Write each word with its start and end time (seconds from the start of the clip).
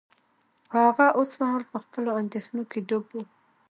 خو 0.69 0.75
هغه 0.87 1.05
اوس 1.17 1.31
مهال 1.39 1.63
په 1.71 1.77
خپلو 1.83 2.09
اندیښنو 2.21 2.63
کې 2.71 2.79
ډوب 2.87 3.05
و 3.11 3.17